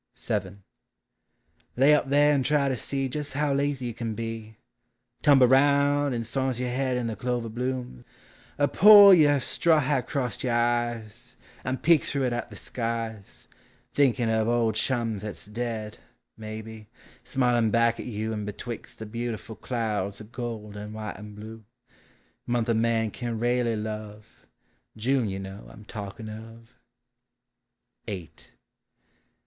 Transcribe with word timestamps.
VII. 0.19 0.55
Lay 1.77 1.93
out 1.93 2.09
there 2.09 2.33
and 2.33 2.43
try 2.43 2.67
to 2.67 2.75
see 2.75 3.05
Jes' 3.07 3.33
how 3.33 3.53
Lazy 3.53 3.85
you 3.85 3.93
kin 3.93 4.15
be!— 4.15 4.57
Tumble 5.21 5.45
round 5.45 6.15
and 6.15 6.25
souse 6.25 6.59
yer 6.59 6.69
head 6.71 6.97
In 6.97 7.05
the 7.05 7.15
clover 7.15 7.49
bloom, 7.49 8.03
er 8.59 8.65
pull 8.65 9.13
Yer 9.13 9.39
straw 9.39 9.79
hat 9.79 10.05
acrost 10.05 10.43
yer 10.43 10.53
eyes. 10.53 11.37
And 11.63 11.83
peek 11.83 12.03
through 12.03 12.23
it 12.25 12.33
at 12.33 12.49
the 12.49 12.55
skies, 12.55 13.47
Thinkin' 13.93 14.27
of 14.27 14.47
old 14.47 14.73
chums 14.73 15.23
'ats 15.23 15.45
dead, 15.45 15.99
Maybe 16.35 16.87
smilin' 17.23 17.69
back 17.69 17.99
a! 17.99 18.03
yon 18.03 18.33
In 18.33 18.45
betwixt 18.45 18.97
the 18.97 19.05
beautiful 19.05 19.55
Clouds 19.55 20.19
o' 20.19 20.25
gold 20.25 20.75
and 20.75 20.95
while 20.95 21.15
and 21.15 21.35
blue!— 21.35 21.63
Month 22.47 22.67
a 22.69 22.73
man 22.73 23.11
kin 23.11 23.37
railly 23.37 23.75
love 23.75 24.47
June, 24.97 25.29
yon 25.29 25.43
know, 25.43 25.61
1 25.65 25.77
ni 25.81 25.85
talkin' 25.85 26.27
of! 26.29 26.79
XI 28.07 28.13
II. 28.17 28.29